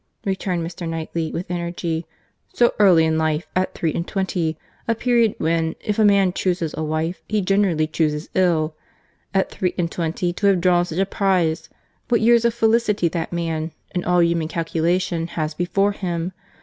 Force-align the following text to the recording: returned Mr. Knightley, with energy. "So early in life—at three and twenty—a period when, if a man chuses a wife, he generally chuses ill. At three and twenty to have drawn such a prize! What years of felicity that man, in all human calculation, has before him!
returned 0.25 0.65
Mr. 0.65 0.89
Knightley, 0.89 1.31
with 1.31 1.51
energy. 1.51 2.07
"So 2.55 2.73
early 2.79 3.05
in 3.05 3.19
life—at 3.19 3.75
three 3.75 3.93
and 3.93 4.07
twenty—a 4.07 4.95
period 4.95 5.35
when, 5.37 5.75
if 5.79 5.99
a 5.99 6.03
man 6.03 6.33
chuses 6.33 6.73
a 6.75 6.83
wife, 6.83 7.21
he 7.29 7.39
generally 7.39 7.85
chuses 7.85 8.27
ill. 8.33 8.73
At 9.31 9.51
three 9.51 9.75
and 9.77 9.91
twenty 9.91 10.33
to 10.33 10.47
have 10.47 10.59
drawn 10.59 10.85
such 10.85 10.97
a 10.97 11.05
prize! 11.05 11.69
What 12.09 12.19
years 12.21 12.45
of 12.45 12.55
felicity 12.55 13.09
that 13.09 13.31
man, 13.31 13.73
in 13.93 14.03
all 14.03 14.23
human 14.23 14.47
calculation, 14.47 15.27
has 15.27 15.53
before 15.53 15.91
him! 15.91 16.31